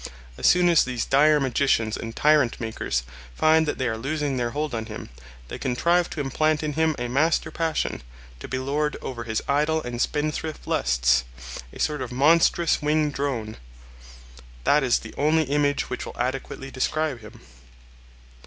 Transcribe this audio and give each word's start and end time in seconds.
As 0.35 0.47
soon 0.47 0.67
as 0.67 0.83
these 0.83 1.05
dire 1.05 1.39
magicians 1.39 1.95
and 1.95 2.15
tyrant 2.15 2.59
makers 2.59 3.03
find 3.35 3.67
that 3.67 3.77
they 3.77 3.87
are 3.87 3.99
losing 3.99 4.35
their 4.35 4.49
hold 4.49 4.73
on 4.73 4.87
him, 4.87 5.09
they 5.47 5.59
contrive 5.59 6.09
to 6.09 6.19
implant 6.19 6.63
in 6.63 6.73
him 6.73 6.95
a 6.97 7.07
master 7.07 7.51
passion, 7.51 8.01
to 8.39 8.47
be 8.47 8.57
lord 8.57 8.97
over 9.03 9.25
his 9.25 9.43
idle 9.47 9.79
and 9.83 10.01
spendthrift 10.01 10.65
lusts—a 10.65 11.77
sort 11.79 12.01
of 12.01 12.11
monstrous 12.11 12.81
winged 12.81 13.13
drone—that 13.13 13.61
is 14.83 14.97
the 14.97 15.13
only 15.19 15.43
image 15.43 15.87
which 15.91 16.03
will 16.07 16.17
adequately 16.17 16.71
describe 16.71 17.19
him. 17.19 17.39